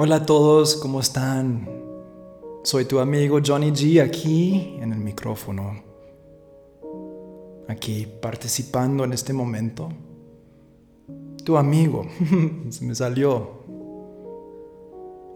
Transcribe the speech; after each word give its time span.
Hola 0.00 0.14
a 0.14 0.26
todos, 0.26 0.76
¿cómo 0.76 1.00
están? 1.00 1.68
Soy 2.62 2.84
tu 2.84 3.00
amigo 3.00 3.40
Johnny 3.44 3.72
G 3.72 4.00
aquí 4.00 4.76
en 4.80 4.92
el 4.92 5.00
micrófono, 5.00 5.82
aquí 7.66 8.06
participando 8.22 9.02
en 9.02 9.12
este 9.12 9.32
momento. 9.32 9.88
Tu 11.44 11.56
amigo, 11.56 12.06
se 12.70 12.84
me 12.84 12.94
salió. 12.94 13.64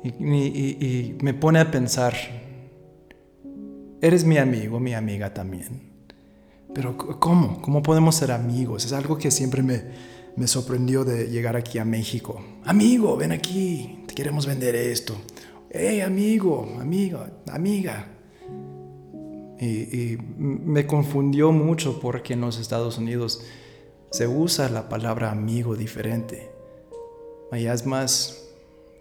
Y, 0.04 1.16
me 1.20 1.34
pone 1.34 1.58
a 1.58 1.68
pensar, 1.68 2.14
eres 4.00 4.24
mi 4.24 4.38
amigo, 4.38 4.78
mi 4.78 4.94
amiga 4.94 5.34
también. 5.34 5.90
Pero 6.72 6.96
¿cómo? 6.96 7.60
¿Cómo 7.60 7.82
podemos 7.82 8.14
ser 8.14 8.30
amigos? 8.30 8.84
Es 8.84 8.92
algo 8.92 9.18
que 9.18 9.32
siempre 9.32 9.60
me, 9.64 9.82
me 10.36 10.46
sorprendió 10.46 11.04
de 11.04 11.26
llegar 11.26 11.56
aquí 11.56 11.78
a 11.78 11.84
México. 11.84 12.40
Amigo, 12.64 13.16
ven 13.16 13.32
aquí, 13.32 14.01
queremos 14.14 14.46
vender 14.46 14.74
esto. 14.74 15.16
Hey, 15.70 16.00
amigo, 16.00 16.76
amiga, 16.80 17.30
amiga. 17.50 18.06
Y, 19.60 20.18
me 20.38 20.86
confundió 20.86 21.52
mucho 21.52 22.00
porque 22.00 22.34
en 22.34 22.40
los 22.40 22.58
Estados 22.58 22.98
Unidos 22.98 23.42
se 24.10 24.26
usa 24.26 24.68
la 24.68 24.88
palabra 24.88 25.30
amigo 25.30 25.76
diferente. 25.76 26.50
Allá 27.50 27.72
es 27.72 27.86
más 27.86 28.48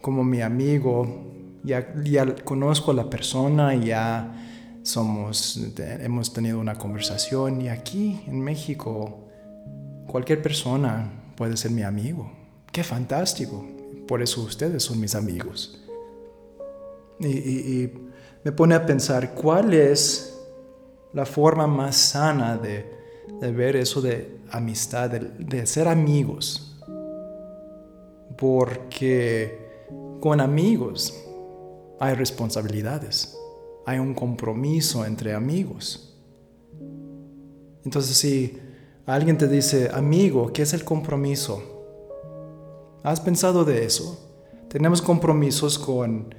como 0.01 0.23
mi 0.23 0.41
amigo, 0.41 1.25
ya, 1.63 1.93
ya 2.03 2.35
conozco 2.43 2.91
a 2.91 2.93
la 2.93 3.09
persona, 3.09 3.75
ya 3.75 4.79
somos, 4.83 5.59
hemos 5.77 6.33
tenido 6.33 6.59
una 6.59 6.77
conversación 6.77 7.61
y 7.61 7.69
aquí 7.69 8.21
en 8.27 8.39
México 8.41 9.27
cualquier 10.07 10.41
persona 10.41 11.11
puede 11.35 11.57
ser 11.57 11.71
mi 11.71 11.83
amigo. 11.83 12.31
Qué 12.71 12.83
fantástico. 12.83 13.80
Por 14.11 14.21
eso 14.21 14.41
ustedes 14.41 14.83
son 14.83 14.99
mis 14.99 15.15
amigos. 15.15 15.79
Y, 17.21 17.89
me 18.43 18.51
pone 18.51 18.75
a 18.75 18.85
pensar 18.85 19.33
cuál 19.33 19.73
es 19.73 20.37
la 21.13 21.25
forma 21.25 21.65
más 21.65 21.95
sana 21.95 22.57
de, 22.57 22.83
ver 23.53 23.77
eso 23.77 24.01
de 24.01 24.37
amistad, 24.49 25.09
de, 25.11 25.65
ser 25.65 25.87
amigos. 25.87 26.77
Porque 28.37 29.87
con 30.19 30.41
amigos 30.41 31.17
hay 31.97 32.13
responsabilidades, 32.13 33.37
hay 33.85 33.97
un 33.99 34.13
compromiso 34.13 35.05
entre 35.05 35.33
amigos. 35.33 36.19
Entonces 37.85 38.17
si 38.17 38.59
alguien 39.05 39.37
te 39.37 39.47
dice, 39.47 39.89
amigo, 39.93 40.51
¿qué 40.51 40.63
es 40.63 40.73
el 40.73 40.83
compromiso? 40.83 41.70
¿Has 43.03 43.19
pensado 43.19 43.65
de 43.65 43.83
eso? 43.83 44.29
Tenemos 44.69 45.01
compromisos 45.01 45.79
con, 45.79 46.33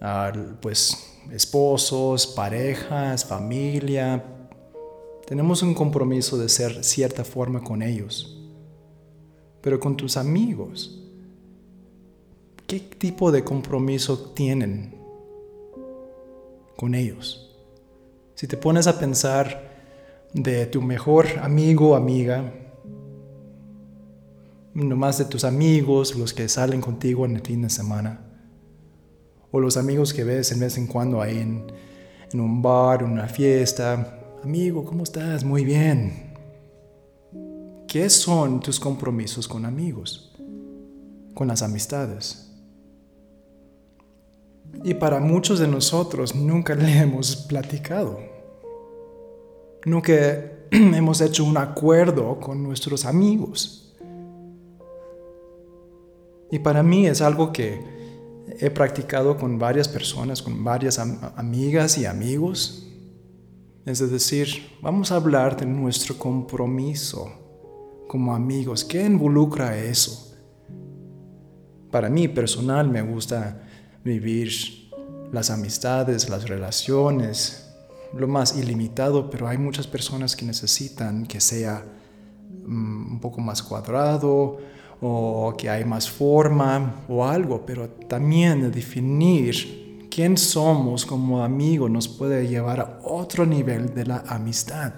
ah, 0.00 0.32
pues, 0.60 1.18
esposos, 1.32 2.26
parejas, 2.26 3.24
familia. 3.24 4.22
Tenemos 5.26 5.62
un 5.62 5.74
compromiso 5.74 6.38
de 6.38 6.48
ser 6.48 6.84
cierta 6.84 7.24
forma 7.24 7.62
con 7.62 7.82
ellos. 7.82 8.40
Pero 9.60 9.80
con 9.80 9.96
tus 9.96 10.16
amigos, 10.16 11.02
¿qué 12.66 12.78
tipo 12.78 13.32
de 13.32 13.42
compromiso 13.42 14.32
tienen 14.34 14.94
con 16.76 16.94
ellos? 16.94 17.56
Si 18.34 18.46
te 18.46 18.56
pones 18.56 18.86
a 18.86 18.98
pensar 18.98 19.72
de 20.32 20.66
tu 20.66 20.80
mejor 20.80 21.26
amigo 21.40 21.90
o 21.90 21.94
amiga, 21.96 22.52
no 24.74 24.96
más 24.96 25.18
de 25.18 25.24
tus 25.24 25.44
amigos, 25.44 26.16
los 26.16 26.34
que 26.34 26.48
salen 26.48 26.80
contigo 26.80 27.24
en 27.24 27.36
el 27.36 27.42
fin 27.42 27.62
de 27.62 27.70
semana, 27.70 28.20
o 29.50 29.60
los 29.60 29.76
amigos 29.76 30.12
que 30.12 30.24
ves 30.24 30.50
en 30.50 30.60
vez 30.60 30.76
en 30.76 30.88
cuando 30.88 31.22
ahí 31.22 31.38
en, 31.38 31.64
en 32.32 32.40
un 32.40 32.60
bar, 32.60 33.04
una 33.04 33.28
fiesta. 33.28 34.20
Amigo, 34.42 34.84
¿cómo 34.84 35.04
estás? 35.04 35.44
Muy 35.44 35.64
bien. 35.64 36.34
¿Qué 37.86 38.10
son 38.10 38.58
tus 38.58 38.80
compromisos 38.80 39.46
con 39.46 39.64
amigos? 39.64 40.34
Con 41.34 41.46
las 41.46 41.62
amistades. 41.62 42.50
Y 44.82 44.94
para 44.94 45.20
muchos 45.20 45.60
de 45.60 45.68
nosotros 45.68 46.34
nunca 46.34 46.74
le 46.74 46.98
hemos 46.98 47.36
platicado. 47.36 48.18
Nunca 49.84 50.12
hemos 50.72 51.20
hecho 51.20 51.44
un 51.44 51.56
acuerdo 51.56 52.40
con 52.40 52.60
nuestros 52.60 53.04
amigos. 53.04 53.83
Y 56.50 56.58
para 56.58 56.82
mí 56.82 57.06
es 57.06 57.20
algo 57.20 57.52
que 57.52 57.80
he 58.60 58.70
practicado 58.70 59.36
con 59.36 59.58
varias 59.58 59.88
personas, 59.88 60.42
con 60.42 60.62
varias 60.62 60.98
amigas 60.98 61.98
y 61.98 62.06
amigos. 62.06 62.86
Es 63.86 63.98
decir, 64.10 64.48
vamos 64.80 65.12
a 65.12 65.16
hablar 65.16 65.56
de 65.56 65.66
nuestro 65.66 66.16
compromiso 66.16 67.32
como 68.08 68.34
amigos. 68.34 68.84
¿Qué 68.84 69.04
involucra 69.04 69.76
eso? 69.76 70.34
Para 71.90 72.08
mí 72.08 72.28
personal 72.28 72.88
me 72.88 73.02
gusta 73.02 73.62
vivir 74.02 74.50
las 75.32 75.50
amistades, 75.50 76.28
las 76.28 76.48
relaciones, 76.48 77.64
lo 78.16 78.28
más 78.28 78.56
ilimitado, 78.56 79.30
pero 79.30 79.48
hay 79.48 79.58
muchas 79.58 79.86
personas 79.86 80.36
que 80.36 80.44
necesitan 80.44 81.26
que 81.26 81.40
sea 81.40 81.84
mm, 82.66 83.12
un 83.12 83.20
poco 83.20 83.40
más 83.40 83.62
cuadrado 83.62 84.58
o 85.06 85.54
que 85.56 85.68
hay 85.68 85.84
más 85.84 86.08
forma 86.08 87.04
o 87.08 87.24
algo, 87.24 87.64
pero 87.66 87.88
también 87.88 88.70
definir 88.70 90.08
quién 90.10 90.36
somos 90.38 91.04
como 91.04 91.42
amigos 91.42 91.90
nos 91.90 92.08
puede 92.08 92.48
llevar 92.48 92.80
a 92.80 93.00
otro 93.02 93.44
nivel 93.44 93.94
de 93.94 94.06
la 94.06 94.24
amistad. 94.28 94.94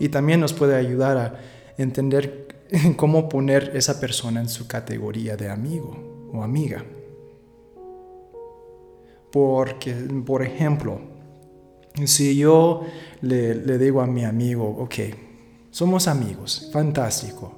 Y 0.00 0.08
también 0.08 0.40
nos 0.40 0.52
puede 0.52 0.74
ayudar 0.74 1.16
a 1.16 1.34
entender 1.78 2.48
cómo 2.96 3.28
poner 3.28 3.70
esa 3.74 4.00
persona 4.00 4.40
en 4.40 4.48
su 4.48 4.66
categoría 4.66 5.36
de 5.36 5.48
amigo 5.48 6.28
o 6.32 6.42
amiga. 6.42 6.84
Porque, 9.30 9.92
por 10.26 10.42
ejemplo, 10.42 11.00
si 12.04 12.36
yo 12.36 12.82
le, 13.20 13.54
le 13.54 13.78
digo 13.78 14.00
a 14.00 14.06
mi 14.06 14.24
amigo, 14.24 14.64
ok, 14.64 14.94
somos 15.74 16.06
amigos, 16.06 16.68
fantástico. 16.72 17.52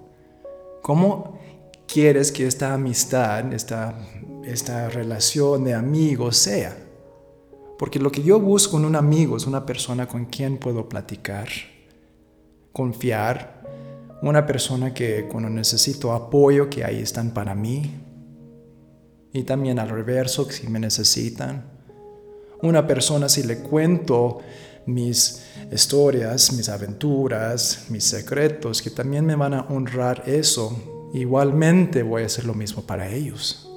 ¿Cómo 0.81 1.39
quieres 1.87 2.33
que 2.33 2.47
esta 2.47 2.73
amistad, 2.73 3.53
esta, 3.53 3.95
esta 4.43 4.89
relación 4.89 5.65
de 5.65 5.75
amigos 5.75 6.39
sea? 6.39 6.75
Porque 7.79 7.99
lo 7.99 8.11
que 8.11 8.23
yo 8.23 8.41
busco 8.41 8.79
en 8.79 8.87
un 8.87 8.97
amigo 8.97 9.37
es 9.37 9.47
una 9.47 9.67
persona 9.67 10.09
con 10.09 10.25
quien 10.25 10.57
puedo 10.57 10.89
platicar, 10.89 11.49
confiar, 12.73 13.63
una 14.23 14.47
persona 14.47 14.95
que 14.95 15.29
cuando 15.31 15.51
necesito 15.51 16.13
apoyo, 16.13 16.71
que 16.71 16.85
ahí 16.85 17.01
están 17.01 17.33
para 17.33 17.55
mí. 17.55 18.01
Y 19.35 19.43
también 19.43 19.79
al 19.79 19.91
reverso, 19.91 20.51
si 20.51 20.69
me 20.69 20.81
necesitan. 20.81 21.67
Una 22.63 22.87
persona 22.87 23.29
si 23.29 23.43
le 23.43 23.59
cuento 23.59 24.39
mis 24.87 25.43
historias, 25.73 26.53
mis 26.53 26.69
aventuras, 26.69 27.87
mis 27.89 28.05
secretos, 28.05 28.81
que 28.81 28.91
también 28.91 29.27
me 29.27 29.35
van 29.35 29.55
a 29.55 29.63
honrar 29.69 30.23
eso, 30.27 31.11
igualmente 31.13 32.03
voy 32.03 32.23
a 32.23 32.27
hacer 32.27 32.45
lo 32.45 32.55
mismo 32.55 32.83
para 32.83 33.09
ellos. 33.09 33.69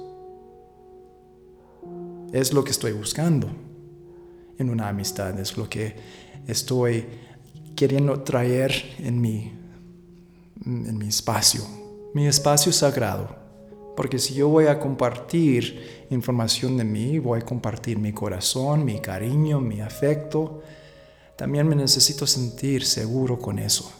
Es 2.32 2.52
lo 2.52 2.62
que 2.62 2.70
estoy 2.70 2.92
buscando 2.92 3.48
en 4.56 4.70
una 4.70 4.88
amistad, 4.88 5.38
es 5.40 5.56
lo 5.56 5.68
que 5.68 5.96
estoy 6.46 7.04
queriendo 7.74 8.20
traer 8.20 8.72
en 8.98 9.20
mi, 9.20 9.52
en 10.64 10.96
mi 10.96 11.08
espacio, 11.08 11.62
mi 12.14 12.26
espacio 12.26 12.72
sagrado. 12.72 13.40
Porque 13.96 14.18
si 14.18 14.34
yo 14.34 14.48
voy 14.48 14.66
a 14.66 14.78
compartir 14.78 16.06
información 16.10 16.76
de 16.76 16.84
mí, 16.84 17.18
voy 17.18 17.40
a 17.40 17.44
compartir 17.44 17.98
mi 17.98 18.12
corazón, 18.12 18.84
mi 18.84 19.00
cariño, 19.00 19.60
mi 19.60 19.80
afecto, 19.80 20.62
también 21.40 21.66
me 21.66 21.74
necesito 21.74 22.26
sentir 22.26 22.84
seguro 22.84 23.38
con 23.38 23.58
eso. 23.58 23.90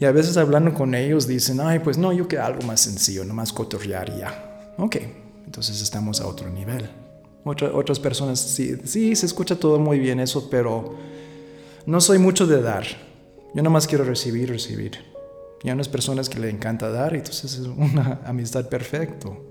Y 0.00 0.04
a 0.04 0.10
veces 0.10 0.36
hablando 0.36 0.74
con 0.74 0.92
ellos 0.92 1.28
dicen, 1.28 1.60
ay, 1.60 1.78
pues 1.78 1.96
no, 1.96 2.12
yo 2.12 2.26
quiero 2.26 2.46
algo 2.46 2.62
más 2.62 2.80
sencillo, 2.80 3.24
nomás 3.24 3.52
cotorrear 3.52 4.08
y 4.08 4.18
ya. 4.18 4.74
Ok, 4.76 4.96
entonces 5.44 5.80
estamos 5.80 6.20
a 6.20 6.26
otro 6.26 6.50
nivel. 6.50 6.90
otras 7.44 8.00
personas, 8.00 8.40
sí, 8.40 8.76
sí, 8.86 9.14
se 9.14 9.24
escucha 9.24 9.54
todo 9.54 9.78
muy 9.78 10.00
bien 10.00 10.18
eso, 10.18 10.50
pero 10.50 10.96
no 11.86 12.00
soy 12.00 12.18
mucho 12.18 12.48
de 12.48 12.60
dar. 12.60 12.84
Yo 13.54 13.62
nomás 13.62 13.86
quiero 13.86 14.02
recibir, 14.02 14.50
recibir. 14.50 14.98
Y 15.62 15.68
hay 15.68 15.74
unas 15.74 15.88
personas 15.88 16.28
que 16.28 16.40
le 16.40 16.50
encanta 16.50 16.90
dar, 16.90 17.14
entonces 17.14 17.52
es 17.52 17.68
una 17.68 18.20
amistad 18.26 18.68
perfecto. 18.68 19.46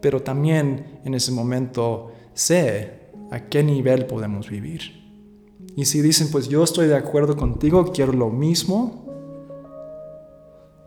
Pero 0.00 0.22
también 0.22 1.00
en 1.04 1.14
ese 1.14 1.30
momento 1.30 2.10
sé 2.32 3.03
a 3.34 3.48
qué 3.48 3.64
nivel 3.64 4.06
podemos 4.06 4.48
vivir. 4.48 5.02
Y 5.74 5.86
si 5.86 6.00
dicen, 6.02 6.28
pues 6.30 6.48
yo 6.48 6.62
estoy 6.62 6.86
de 6.86 6.96
acuerdo 6.96 7.36
contigo, 7.36 7.90
quiero 7.92 8.12
lo 8.12 8.30
mismo, 8.30 9.02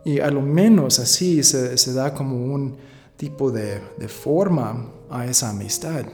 Y 0.04 0.20
a 0.20 0.30
lo 0.30 0.40
menos 0.40 0.98
así 1.00 1.42
se, 1.42 1.92
da 1.92 2.14
como 2.14 2.36
un 2.36 2.76
tipo 3.16 3.50
de, 3.50 3.80
de 3.98 4.08
forma 4.08 4.90
a 5.10 5.26
esa 5.26 5.50
amistad. 5.50 6.06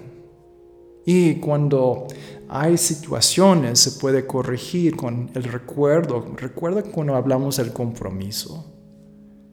Y 1.06 1.36
cuando 1.36 2.08
hay 2.48 2.76
situaciones, 2.76 3.78
se 3.78 3.92
puede 4.00 4.26
corregir 4.26 4.96
con 4.96 5.30
el 5.34 5.44
recuerdo. 5.44 6.34
Recuerda 6.36 6.82
cuando 6.82 7.14
hablamos 7.14 7.58
del 7.58 7.72
compromiso, 7.72 8.74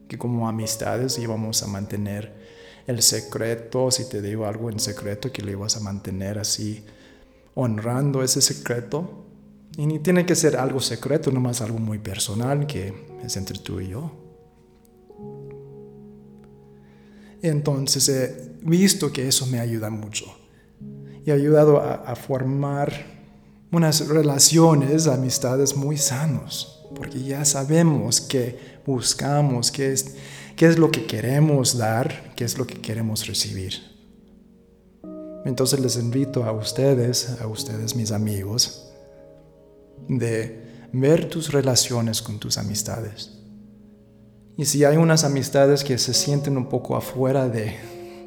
que 0.08 0.18
como 0.18 0.48
amistades 0.48 1.16
íbamos 1.20 1.62
a 1.62 1.68
mantener 1.68 2.41
el 2.86 3.02
secreto, 3.02 3.90
si 3.90 4.08
te 4.08 4.20
digo 4.20 4.46
algo 4.46 4.70
en 4.70 4.80
secreto, 4.80 5.30
que 5.32 5.42
lo 5.42 5.50
ibas 5.50 5.76
a 5.76 5.80
mantener 5.80 6.38
así, 6.38 6.84
honrando 7.54 8.22
ese 8.22 8.40
secreto. 8.40 9.24
Y 9.76 9.86
ni 9.86 9.98
tiene 10.00 10.26
que 10.26 10.34
ser 10.34 10.56
algo 10.56 10.80
secreto, 10.80 11.30
nomás 11.30 11.60
algo 11.60 11.78
muy 11.78 11.98
personal 11.98 12.66
que 12.66 12.92
es 13.24 13.36
entre 13.36 13.58
tú 13.58 13.80
y 13.80 13.88
yo. 13.88 14.10
Entonces 17.42 18.08
he 18.08 18.52
visto 18.62 19.12
que 19.12 19.26
eso 19.26 19.46
me 19.46 19.58
ayuda 19.58 19.90
mucho 19.90 20.26
y 21.24 21.30
ha 21.30 21.34
ayudado 21.34 21.80
a, 21.80 22.14
formar 22.16 22.92
unas 23.70 24.08
relaciones, 24.08 25.06
amistades 25.06 25.76
muy 25.76 25.96
sanos, 25.96 26.86
porque 26.94 27.22
ya 27.22 27.44
sabemos 27.44 28.20
que 28.20 28.58
buscamos, 28.86 29.70
qué 29.70 29.92
es, 29.92 30.16
qué 30.62 30.68
es 30.68 30.78
lo 30.78 30.92
que 30.92 31.06
queremos 31.06 31.76
dar, 31.76 32.34
qué 32.36 32.44
es 32.44 32.56
lo 32.56 32.68
que 32.68 32.80
queremos 32.80 33.26
recibir. 33.26 33.82
Entonces 35.44 35.80
les 35.80 35.96
invito 35.96 36.44
a 36.44 36.52
ustedes, 36.52 37.36
a 37.40 37.48
ustedes 37.48 37.96
mis 37.96 38.12
amigos, 38.12 38.88
de 40.06 40.88
ver 40.92 41.28
tus 41.28 41.50
relaciones 41.50 42.22
con 42.22 42.38
tus 42.38 42.58
amistades. 42.58 43.40
Y 44.56 44.66
si 44.66 44.84
hay 44.84 44.98
unas 44.98 45.24
amistades 45.24 45.82
que 45.82 45.98
se 45.98 46.14
sienten 46.14 46.56
un 46.56 46.68
poco 46.68 46.94
afuera 46.94 47.48
de, 47.48 47.74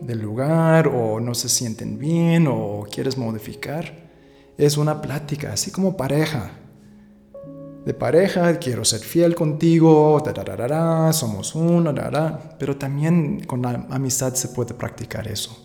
del 0.02 0.20
lugar 0.20 0.90
o 0.90 1.22
no 1.22 1.36
se 1.36 1.48
sienten 1.48 1.98
bien 1.98 2.48
o 2.50 2.86
quieres 2.92 3.18
modificar. 3.18 3.94
Es 4.58 4.76
una 4.76 5.02
plática, 5.02 5.54
así 5.54 5.72
como 5.72 5.96
pareja. 5.96 6.52
De 7.86 7.94
pareja, 7.94 8.58
quiero 8.58 8.84
ser 8.84 9.02
fiel 9.02 9.36
contigo, 9.36 10.22
somos 11.12 11.54
uno, 11.54 11.94
pero 12.58 12.78
también 12.78 13.46
con 13.46 13.62
la 13.62 13.86
amistad 13.92 14.34
se 14.34 14.48
puede 14.48 14.74
practicar 14.74 15.28
eso. 15.28 15.56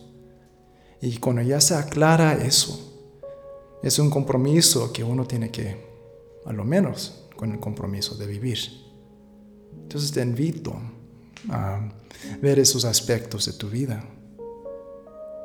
Y 1.00 1.16
cuando 1.16 1.40
ya 1.40 1.62
se 1.62 1.74
aclara 1.74 2.34
eso, 2.34 2.90
es 3.82 3.98
un 3.98 4.10
compromiso 4.10 4.92
que 4.92 5.02
uno 5.02 5.26
tiene 5.26 5.50
que, 5.50 5.82
a 6.44 6.52
lo 6.52 6.62
menos, 6.62 7.26
con 7.36 7.52
el 7.52 7.58
compromiso 7.58 8.14
de 8.16 8.26
vivir. 8.26 8.58
Entonces 9.82 10.12
te 10.12 10.20
invito 10.20 10.74
a 11.48 11.88
ver 12.42 12.58
esos 12.58 12.84
aspectos 12.84 13.46
de 13.46 13.54
tu 13.54 13.70
vida. 13.70 14.04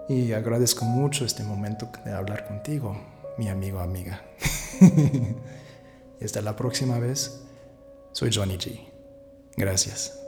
Y 0.10 0.34
agradezco 0.34 0.84
mucho 0.84 1.24
este 1.24 1.44
momento 1.44 1.90
de 2.04 2.12
hablar 2.12 2.46
contigo, 2.46 2.98
mi 3.38 3.48
amigo 3.48 3.80
amiga. 3.80 4.22
y 6.20 6.26
hasta 6.26 6.42
la 6.42 6.56
próxima 6.56 7.00
vez, 7.00 7.42
soy 8.12 8.32
Johnny 8.34 8.58
G. 8.58 8.80
Gracias. 9.58 10.25